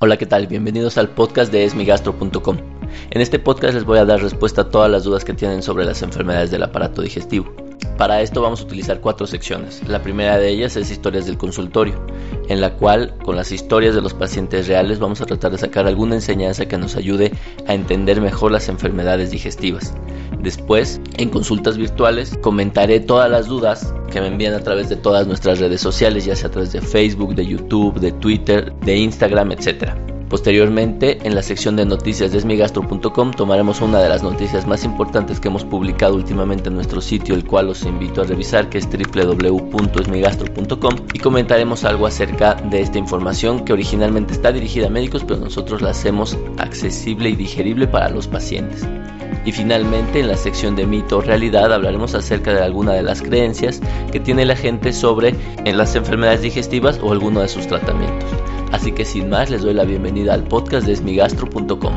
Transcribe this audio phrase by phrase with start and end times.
[0.00, 0.46] Hola, ¿qué tal?
[0.46, 2.58] Bienvenidos al podcast de esmigastro.com.
[3.10, 5.86] En este podcast les voy a dar respuesta a todas las dudas que tienen sobre
[5.86, 7.63] las enfermedades del aparato digestivo.
[7.96, 9.80] Para esto vamos a utilizar cuatro secciones.
[9.86, 12.04] La primera de ellas es historias del consultorio,
[12.48, 15.86] en la cual con las historias de los pacientes reales vamos a tratar de sacar
[15.86, 17.30] alguna enseñanza que nos ayude
[17.68, 19.94] a entender mejor las enfermedades digestivas.
[20.40, 25.28] Después, en consultas virtuales, comentaré todas las dudas que me envían a través de todas
[25.28, 29.52] nuestras redes sociales, ya sea a través de Facebook, de YouTube, de Twitter, de Instagram,
[29.52, 30.13] etc.
[30.34, 35.38] Posteriormente, en la sección de noticias de esmigastro.com tomaremos una de las noticias más importantes
[35.38, 38.88] que hemos publicado últimamente en nuestro sitio, el cual os invito a revisar, que es
[38.88, 45.38] www.esmigastro.com, y comentaremos algo acerca de esta información que originalmente está dirigida a médicos, pero
[45.38, 48.84] nosotros la hacemos accesible y digerible para los pacientes.
[49.44, 53.22] Y finalmente, en la sección de mito o realidad hablaremos acerca de alguna de las
[53.22, 58.28] creencias que tiene la gente sobre en las enfermedades digestivas o alguno de sus tratamientos.
[58.74, 61.94] Así que sin más les doy la bienvenida al podcast de esmigastro.com.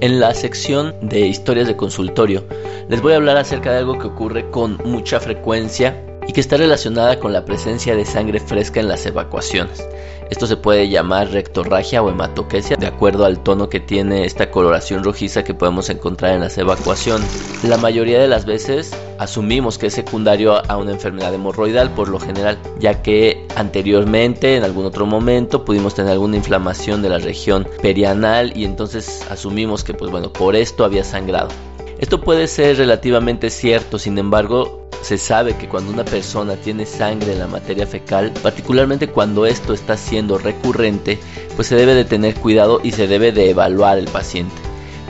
[0.00, 2.42] En la sección de historias de consultorio
[2.88, 6.56] les voy a hablar acerca de algo que ocurre con mucha frecuencia y que está
[6.56, 9.86] relacionada con la presencia de sangre fresca en las evacuaciones.
[10.28, 15.04] Esto se puede llamar rectorragia o hematoquesia de acuerdo al tono que tiene esta coloración
[15.04, 17.62] rojiza que podemos encontrar en las evacuaciones.
[17.62, 22.18] La mayoría de las veces asumimos que es secundario a una enfermedad hemorroidal por lo
[22.18, 27.68] general, ya que anteriormente en algún otro momento pudimos tener alguna inflamación de la región
[27.80, 31.50] perianal y entonces asumimos que pues bueno, por esto había sangrado.
[31.98, 37.32] Esto puede ser relativamente cierto, sin embargo, se sabe que cuando una persona tiene sangre
[37.32, 41.18] en la materia fecal, particularmente cuando esto está siendo recurrente,
[41.54, 44.54] pues se debe de tener cuidado y se debe de evaluar el paciente.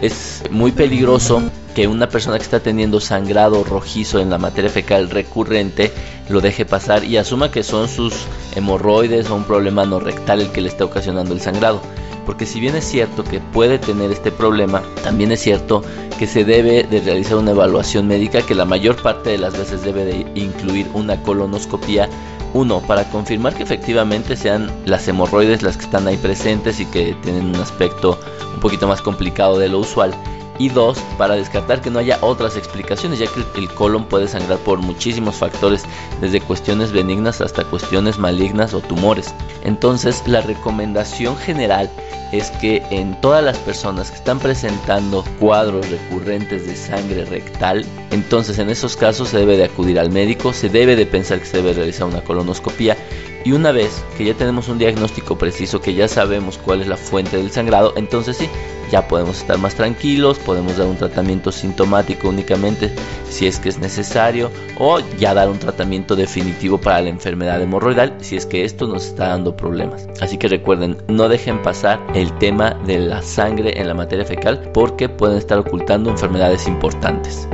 [0.01, 1.43] Es muy peligroso
[1.75, 5.93] que una persona que está teniendo sangrado rojizo en la materia fecal recurrente
[6.29, 8.15] lo deje pasar y asuma que son sus
[8.55, 11.81] hemorroides o un problema no rectal el que le está ocasionando el sangrado.
[12.27, 15.83] Porque si bien es cierto que puede tener este problema, también es cierto
[16.19, 19.83] que se debe de realizar una evaluación médica que la mayor parte de las veces
[19.83, 22.09] debe de incluir una colonoscopia.
[22.53, 27.15] Uno, para confirmar que efectivamente sean las hemorroides las que están ahí presentes y que
[27.23, 28.19] tienen un aspecto
[28.55, 30.15] un poquito más complicado de lo usual
[30.59, 34.59] y dos, para descartar que no haya otras explicaciones, ya que el colon puede sangrar
[34.59, 35.85] por muchísimos factores,
[36.21, 39.35] desde cuestiones benignas hasta cuestiones malignas o tumores.
[39.65, 41.91] Entonces, la recomendación general
[42.33, 48.59] es que en todas las personas que están presentando cuadros recurrentes de sangre rectal, entonces
[48.59, 51.59] en esos casos se debe de acudir al médico, se debe de pensar que se
[51.59, 52.97] debe realizar una colonoscopia
[53.47, 56.97] y una vez que ya tenemos un diagnóstico preciso, que ya sabemos cuál es la
[56.97, 58.49] fuente del sangrado, entonces sí,
[58.91, 62.91] ya podemos estar más tranquilos, podemos dar un tratamiento sintomático únicamente
[63.31, 68.17] si es que es necesario o ya dar un tratamiento definitivo para la enfermedad hemorroidal
[68.19, 70.09] si es que esto nos está dando problemas.
[70.21, 74.73] Así que recuerden, no dejen pasar el tema de la sangre en la materia fecal
[74.75, 77.47] porque pueden estar ocultando enfermedades importantes.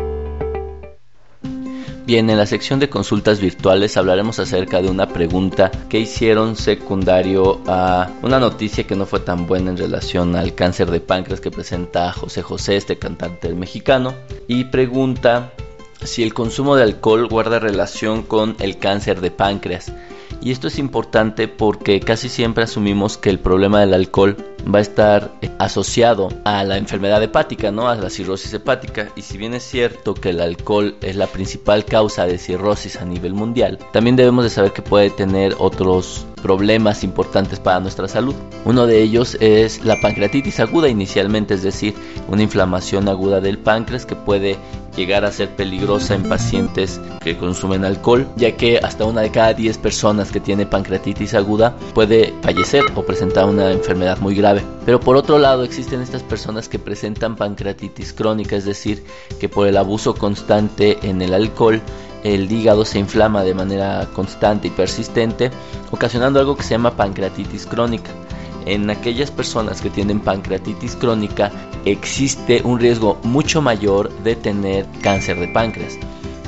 [2.13, 7.63] Bien, en la sección de consultas virtuales hablaremos acerca de una pregunta que hicieron secundario
[7.67, 11.51] a una noticia que no fue tan buena en relación al cáncer de páncreas que
[11.51, 14.13] presenta José José, este cantante mexicano,
[14.47, 15.55] y pregunta
[16.05, 19.91] si el consumo de alcohol guarda relación con el cáncer de páncreas.
[20.41, 24.37] Y esto es importante porque casi siempre asumimos que el problema del alcohol
[24.73, 27.89] va a estar asociado a la enfermedad hepática, ¿no?
[27.89, 29.09] A la cirrosis hepática.
[29.17, 33.05] Y si bien es cierto que el alcohol es la principal causa de cirrosis a
[33.05, 38.35] nivel mundial, también debemos de saber que puede tener otros problemas importantes para nuestra salud.
[38.65, 41.95] Uno de ellos es la pancreatitis aguda inicialmente, es decir,
[42.29, 44.57] una inflamación aguda del páncreas que puede
[44.97, 49.55] llegar a ser peligrosa en pacientes que consumen alcohol, ya que hasta una de cada
[49.55, 54.63] 10 personas que tiene pancreatitis aguda puede fallecer o presentar una enfermedad muy grave.
[54.85, 59.05] Pero por otro lado existen estas personas que presentan pancreatitis crónica, es decir,
[59.41, 61.81] que por el abuso constante en el alcohol
[62.25, 65.51] el hígado se inflama de manera constante y persistente,
[65.91, 68.11] ocasionando algo que se llama pancreatitis crónica.
[68.67, 71.51] En aquellas personas que tienen pancreatitis crónica
[71.85, 75.99] existe un riesgo mucho mayor de tener cáncer de páncreas.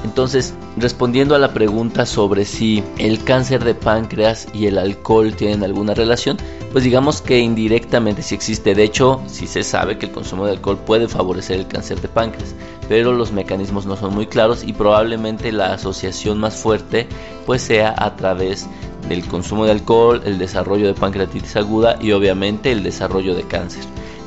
[0.04, 5.64] Entonces, respondiendo a la pregunta sobre si el cáncer de páncreas y el alcohol tienen
[5.64, 6.36] alguna relación,
[6.72, 8.74] pues digamos que indirectamente sí existe.
[8.74, 12.08] De hecho, sí se sabe que el consumo de alcohol puede favorecer el cáncer de
[12.08, 12.54] páncreas,
[12.86, 17.08] pero los mecanismos no son muy claros y probablemente la asociación más fuerte
[17.46, 18.66] pues sea a través
[19.08, 23.84] del consumo de alcohol, el desarrollo de pancreatitis aguda y obviamente el desarrollo de cáncer.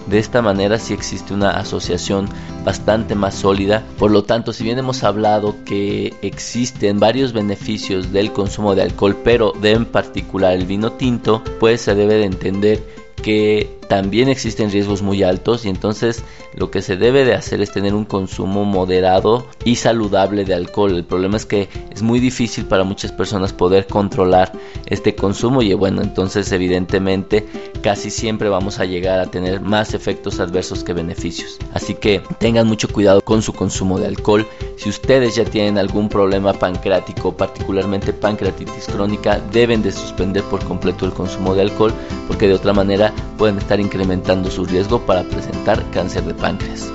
[0.07, 2.29] De esta manera sí existe una asociación
[2.63, 3.83] bastante más sólida.
[3.97, 9.18] Por lo tanto, si bien hemos hablado que existen varios beneficios del consumo de alcohol,
[9.21, 12.81] pero de en particular el vino tinto, pues se debe de entender
[13.21, 16.23] que también existen riesgos muy altos y entonces
[16.53, 20.95] lo que se debe de hacer es tener un consumo moderado y saludable de alcohol.
[20.95, 24.51] El problema es que es muy difícil para muchas personas poder controlar
[24.87, 27.45] este consumo y bueno, entonces evidentemente
[27.81, 31.57] casi siempre vamos a llegar a tener más efectos adversos que beneficios.
[31.73, 34.45] Así que tengan mucho cuidado con su consumo de alcohol.
[34.77, 41.05] Si ustedes ya tienen algún problema pancreático, particularmente pancreatitis crónica, deben de suspender por completo
[41.05, 41.93] el consumo de alcohol
[42.27, 46.91] porque de otra manera pueden incrementando su riesgo para presentar cáncer de páncreas.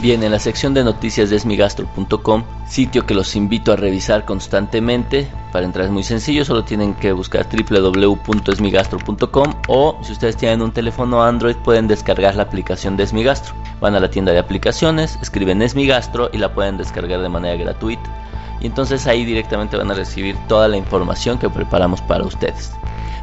[0.00, 5.28] Bien, en la sección de noticias de esmigastro.com, sitio que los invito a revisar constantemente.
[5.52, 10.70] Para entrar es muy sencillo, solo tienen que buscar www.esmigastro.com o si ustedes tienen un
[10.70, 13.56] teléfono Android pueden descargar la aplicación de Esmigastro.
[13.80, 18.08] Van a la tienda de aplicaciones, escriben Esmigastro y la pueden descargar de manera gratuita.
[18.60, 22.70] Y entonces ahí directamente van a recibir toda la información que preparamos para ustedes.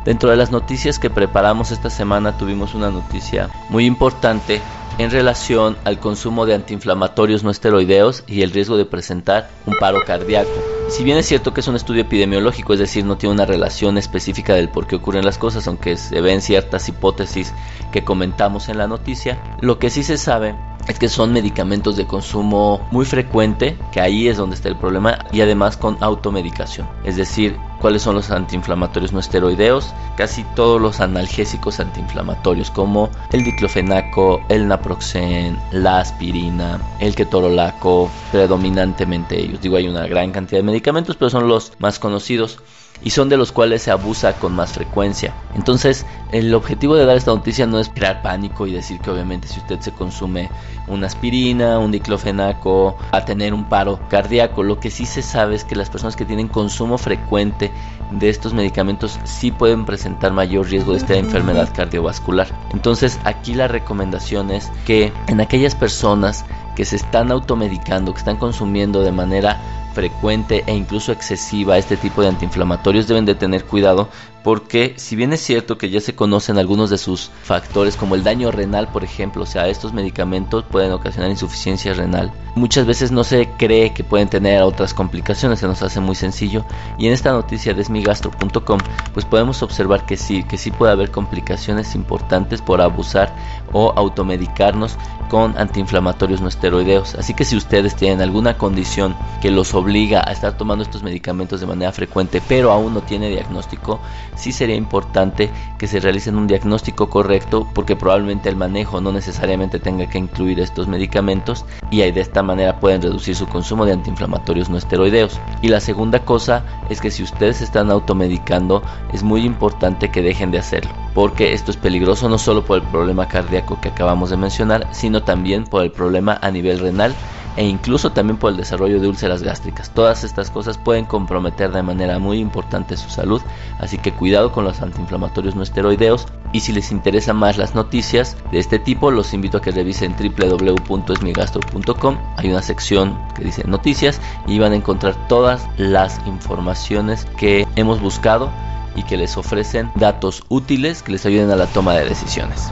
[0.05, 4.61] Dentro de las noticias que preparamos esta semana tuvimos una noticia muy importante
[4.99, 10.05] en relación al consumo de antiinflamatorios no esteroideos y el riesgo de presentar un paro
[10.05, 10.51] cardíaco.
[10.89, 13.97] Si bien es cierto que es un estudio epidemiológico, es decir, no tiene una relación
[13.97, 17.51] específica del por qué ocurren las cosas, aunque se ven ciertas hipótesis
[17.91, 20.55] que comentamos en la noticia, lo que sí se sabe
[20.87, 25.19] es que son medicamentos de consumo muy frecuente, que ahí es donde está el problema,
[25.31, 26.87] y además con automedicación.
[27.03, 29.93] Es decir, ¿cuáles son los antiinflamatorios no esteroideos?
[30.17, 39.39] Casi todos los analgésicos antiinflamatorios, como el diclofenaco, el naproxen, la aspirina, el ketorolaco, predominantemente
[39.39, 39.61] ellos.
[39.61, 42.59] Digo, hay una gran cantidad de medicamentos, pero son los más conocidos
[43.05, 45.31] y son de los cuales se abusa con más frecuencia.
[45.53, 49.47] Entonces, el objetivo de dar esta noticia no es crear pánico y decir que obviamente
[49.47, 50.49] si usted se consume
[50.87, 54.63] una aspirina, un diclofenaco, va a tener un paro cardíaco.
[54.63, 57.71] Lo que sí se sabe es que las personas que tienen consumo frecuente
[58.09, 62.47] de estos medicamentos sí pueden presentar mayor riesgo de esta enfermedad cardiovascular.
[62.73, 66.43] Entonces, aquí la recomendación es que en aquellas personas
[66.75, 72.21] que se están automedicando, que están consumiendo de manera frecuente e incluso excesiva este tipo
[72.21, 74.09] de antiinflamatorios deben de tener cuidado
[74.45, 78.23] porque si bien es cierto que ya se conocen algunos de sus factores como el
[78.23, 83.23] daño renal por ejemplo, o sea estos medicamentos pueden ocasionar insuficiencia renal, muchas veces no
[83.23, 86.63] se cree que pueden tener otras complicaciones, se nos hace muy sencillo
[86.99, 88.79] y en esta noticia de esmigastro.com
[89.15, 93.35] pues podemos observar que sí, que sí puede haber complicaciones importantes por abusar
[93.73, 94.95] o automedicarnos
[95.29, 97.15] con antiinflamatorios no esteroideos.
[97.15, 101.59] Así que si ustedes tienen alguna condición que los obliga a estar tomando estos medicamentos
[101.59, 103.99] de manera frecuente, pero aún no tiene diagnóstico,
[104.35, 109.79] sí sería importante que se realicen un diagnóstico correcto porque probablemente el manejo no necesariamente
[109.79, 114.69] tenga que incluir estos medicamentos y de esta manera pueden reducir su consumo de antiinflamatorios
[114.69, 115.39] no esteroideos.
[115.61, 118.83] Y la segunda cosa es que si ustedes están automedicando,
[119.13, 122.87] es muy importante que dejen de hacerlo, porque esto es peligroso no solo por el
[122.89, 127.15] problema cardíaco que acabamos de mencionar, sino también por el problema a nivel renal
[127.55, 129.91] e incluso también por el desarrollo de úlceras gástricas.
[129.91, 133.41] Todas estas cosas pueden comprometer de manera muy importante su salud,
[133.79, 138.37] así que cuidado con los antiinflamatorios no esteroideos y si les interesan más las noticias
[138.51, 142.17] de este tipo, los invito a que revisen www.esmigastro.com.
[142.37, 148.01] Hay una sección que dice noticias y van a encontrar todas las informaciones que hemos
[148.01, 148.51] buscado
[148.95, 152.71] y que les ofrecen datos útiles que les ayuden a la toma de decisiones.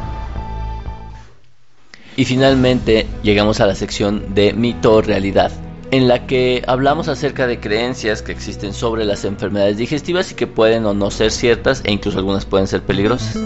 [2.15, 5.51] Y finalmente llegamos a la sección de mito o realidad,
[5.91, 10.46] en la que hablamos acerca de creencias que existen sobre las enfermedades digestivas y que
[10.48, 13.39] pueden o no ser ciertas e incluso algunas pueden ser peligrosas.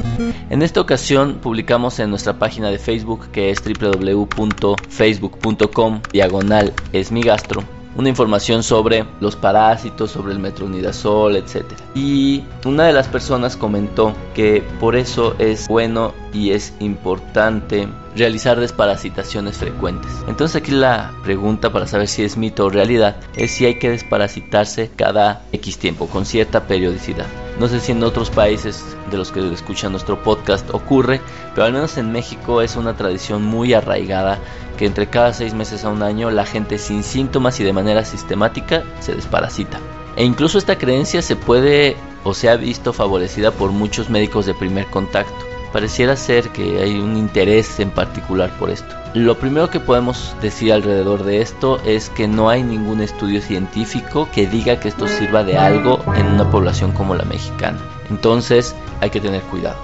[0.50, 7.64] En esta ocasión publicamos en nuestra página de Facebook que es www.facebook.com diagonal esmigastro
[7.98, 11.66] una información sobre los parásitos, sobre el metronidazol, etc.
[11.96, 18.60] Y una de las personas comentó que por eso es bueno y es importante realizar
[18.60, 20.12] desparasitaciones frecuentes.
[20.28, 23.90] Entonces aquí la pregunta para saber si es mito o realidad es si hay que
[23.90, 27.26] desparasitarse cada X tiempo, con cierta periodicidad.
[27.60, 31.22] No sé si en otros países de los que escuchan nuestro podcast ocurre,
[31.56, 34.40] pero al menos en México es una tradición muy arraigada
[34.78, 38.06] que entre cada seis meses a un año la gente sin síntomas y de manera
[38.06, 39.80] sistemática se desparasita.
[40.16, 44.54] E incluso esta creencia se puede o se ha visto favorecida por muchos médicos de
[44.54, 45.57] primer contacto.
[45.78, 48.96] Pareciera ser que hay un interés en particular por esto.
[49.14, 54.28] Lo primero que podemos decir alrededor de esto es que no hay ningún estudio científico
[54.34, 57.78] que diga que esto sirva de algo en una población como la mexicana.
[58.10, 59.78] Entonces hay que tener cuidado.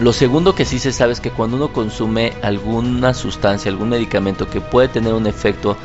[0.00, 4.50] Lo segundo que sí se sabe es que cuando uno consume alguna sustancia, algún medicamento
[4.50, 5.76] que puede tener un efecto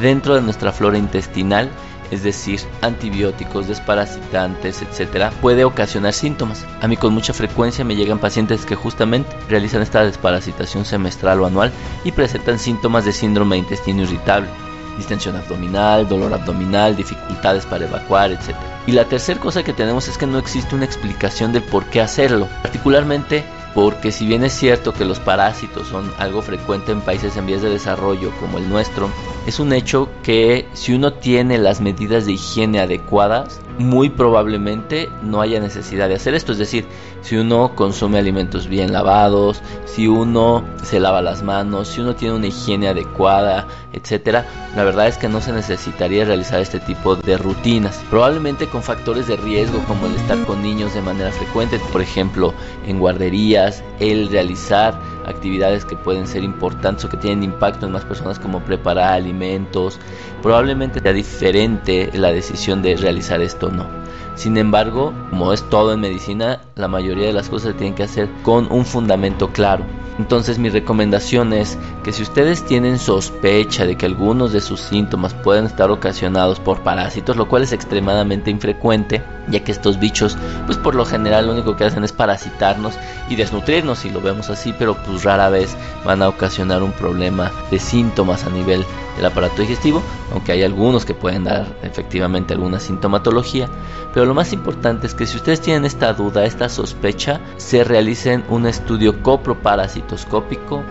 [0.00, 1.68] dentro de nuestra flora intestinal,
[2.12, 6.64] es decir, antibióticos, desparasitantes, etcétera, puede ocasionar síntomas.
[6.82, 11.46] A mí con mucha frecuencia me llegan pacientes que justamente realizan esta desparasitación semestral o
[11.46, 11.72] anual
[12.04, 14.50] y presentan síntomas de síndrome de intestino irritable,
[14.98, 18.54] distensión abdominal, dolor abdominal, dificultades para evacuar, etc.
[18.86, 22.02] Y la tercera cosa que tenemos es que no existe una explicación del por qué
[22.02, 23.42] hacerlo, particularmente
[23.74, 27.62] porque si bien es cierto que los parásitos son algo frecuente en países en vías
[27.62, 29.08] de desarrollo como el nuestro,
[29.46, 35.40] es un hecho que si uno tiene las medidas de higiene adecuadas, muy probablemente no
[35.40, 36.52] haya necesidad de hacer esto.
[36.52, 36.84] Es decir,
[37.22, 42.36] si uno consume alimentos bien lavados, si uno se lava las manos, si uno tiene
[42.36, 44.46] una higiene adecuada, etcétera,
[44.76, 48.00] la verdad es que no se necesitaría realizar este tipo de rutinas.
[48.10, 52.54] Probablemente con factores de riesgo como el estar con niños de manera frecuente, por ejemplo,
[52.86, 58.04] en guarderías, el realizar actividades que pueden ser importantes o que tienen impacto en más
[58.04, 59.98] personas como preparar alimentos,
[60.42, 63.86] probablemente sea diferente la decisión de realizar esto o no.
[64.34, 68.02] Sin embargo, como es todo en medicina, la mayoría de las cosas se tienen que
[68.02, 69.84] hacer con un fundamento claro.
[70.18, 75.34] Entonces mi recomendación es que si ustedes tienen sospecha de que algunos de sus síntomas
[75.34, 80.76] pueden estar ocasionados por parásitos, lo cual es extremadamente infrecuente, ya que estos bichos pues
[80.78, 82.94] por lo general lo único que hacen es parasitarnos
[83.28, 87.50] y desnutrirnos si lo vemos así, pero pues rara vez van a ocasionar un problema
[87.70, 88.84] de síntomas a nivel
[89.16, 90.02] del aparato digestivo,
[90.32, 93.68] aunque hay algunos que pueden dar efectivamente alguna sintomatología,
[94.14, 98.44] pero lo más importante es que si ustedes tienen esta duda, esta sospecha, se realicen
[98.48, 99.22] un estudio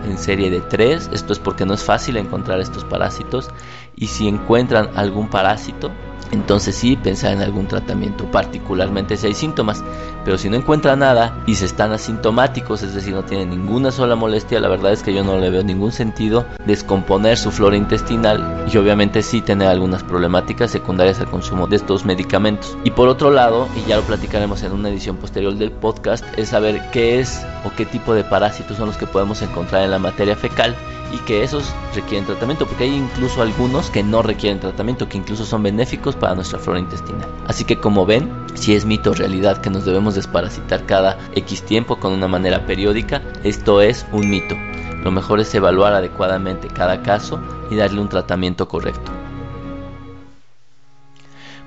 [0.04, 3.50] en serie de 3, esto es porque no es fácil encontrar estos parásitos,
[3.96, 5.90] y si encuentran algún parásito,
[6.32, 9.84] entonces sí pensar en algún tratamiento, particularmente si hay síntomas.
[10.24, 14.16] Pero si no encuentra nada y se están asintomáticos, es decir, no tienen ninguna sola
[14.16, 18.66] molestia, la verdad es que yo no le veo ningún sentido descomponer su flora intestinal
[18.72, 22.76] y obviamente sí tener algunas problemáticas secundarias al consumo de estos medicamentos.
[22.84, 26.48] Y por otro lado, y ya lo platicaremos en una edición posterior del podcast, es
[26.48, 29.98] saber qué es o qué tipo de parásitos son los que podemos encontrar en la
[29.98, 30.76] materia fecal
[31.12, 35.44] y que esos requieren tratamiento, porque hay incluso algunos que no requieren tratamiento, que incluso
[35.44, 37.28] son benéficos para nuestra flora intestinal.
[37.46, 41.62] Así que como ven, si es mito o realidad que nos debemos desparasitar cada X
[41.62, 44.56] tiempo con una manera periódica, esto es un mito.
[45.04, 47.40] Lo mejor es evaluar adecuadamente cada caso
[47.70, 49.10] y darle un tratamiento correcto.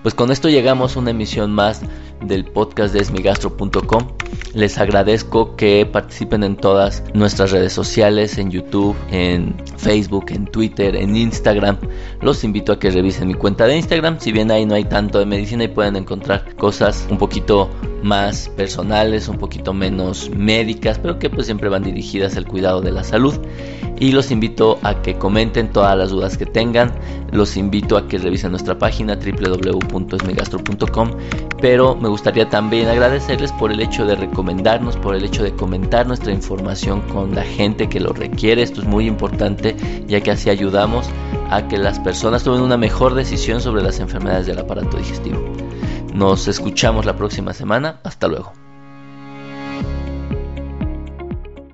[0.02, 1.82] Pues con esto llegamos a una emisión más
[2.22, 4.15] del podcast de esmigastro.com.
[4.53, 10.96] Les agradezco que participen en todas nuestras redes sociales, en YouTube, en Facebook, en Twitter,
[10.96, 11.77] en Instagram.
[12.22, 14.17] Los invito a que revisen mi cuenta de Instagram.
[14.20, 17.70] Si bien ahí no hay tanto de medicina y pueden encontrar cosas un poquito
[18.01, 22.91] más personales, un poquito menos médicas, pero que pues siempre van dirigidas al cuidado de
[22.91, 23.34] la salud.
[24.00, 26.91] Y los invito a que comenten todas las dudas que tengan.
[27.32, 31.12] Los invito a que revisen nuestra página www.esmigastro.com.
[31.62, 36.32] Pero me gustaría también agradecerles por el hecho recomendarnos, por el hecho de comentar nuestra
[36.32, 38.62] información con la gente que lo requiere.
[38.62, 39.76] Esto es muy importante
[40.08, 41.10] ya que así ayudamos
[41.50, 45.44] a que las personas tomen una mejor decisión sobre las enfermedades del aparato digestivo.
[46.14, 48.00] Nos escuchamos la próxima semana.
[48.04, 48.65] Hasta luego.